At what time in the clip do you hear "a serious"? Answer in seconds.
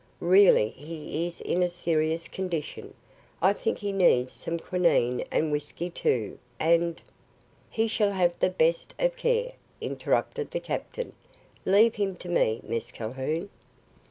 1.61-2.27